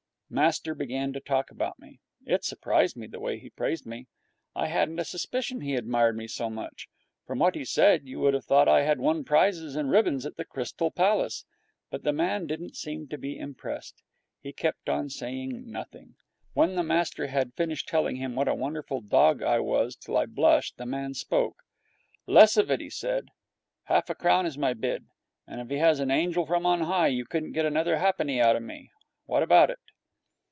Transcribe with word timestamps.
Master 0.33 0.73
began 0.73 1.11
to 1.11 1.19
talk 1.19 1.51
about 1.51 1.77
me. 1.77 1.99
It 2.25 2.45
surprised 2.45 2.95
me, 2.95 3.05
the 3.05 3.19
way 3.19 3.37
he 3.37 3.49
praised 3.49 3.85
me. 3.85 4.07
I 4.55 4.67
hadn't 4.67 4.97
a 4.97 5.03
suspicion 5.03 5.59
he 5.59 5.75
admired 5.75 6.15
me 6.15 6.25
so 6.25 6.49
much. 6.49 6.87
From 7.27 7.39
what 7.39 7.53
he 7.55 7.65
said 7.65 8.07
you 8.07 8.21
would 8.21 8.33
have 8.33 8.45
thought 8.45 8.69
I 8.69 8.83
had 8.83 9.01
won 9.01 9.25
prizes 9.25 9.75
and 9.75 9.91
ribbons 9.91 10.25
at 10.25 10.37
the 10.37 10.45
Crystal 10.45 10.89
Palace. 10.89 11.43
But 11.89 12.03
the 12.03 12.13
man 12.13 12.47
didn't 12.47 12.77
seem 12.77 13.09
to 13.09 13.17
be 13.17 13.37
impressed. 13.37 14.03
He 14.39 14.53
kept 14.53 14.87
on 14.87 15.09
saying 15.09 15.69
nothing. 15.69 16.15
When 16.53 16.75
master 16.87 17.27
had 17.27 17.53
finished 17.55 17.89
telling 17.89 18.15
him 18.15 18.33
what 18.33 18.47
a 18.47 18.55
wonderful 18.55 19.01
dog 19.01 19.43
I 19.43 19.59
was 19.59 19.97
till 19.97 20.15
I 20.15 20.27
blushed, 20.27 20.77
the 20.77 20.85
man 20.85 21.13
spoke. 21.13 21.57
'Less 22.25 22.55
of 22.55 22.71
it,' 22.71 22.79
he 22.79 22.89
said. 22.89 23.25
'Half 23.83 24.09
a 24.09 24.15
crown 24.15 24.45
is 24.45 24.57
my 24.57 24.73
bid, 24.73 25.07
and 25.45 25.59
if 25.59 25.69
he 25.69 25.83
was 25.83 25.99
an 25.99 26.09
angel 26.09 26.45
from 26.45 26.65
on 26.65 26.83
high 26.83 27.07
you 27.07 27.25
couldn't 27.25 27.51
get 27.51 27.65
another 27.65 27.97
ha'penny 27.97 28.39
out 28.39 28.55
of 28.55 28.63
me. 28.63 28.91
What 29.25 29.43
about 29.43 29.69
it?' 29.69 29.79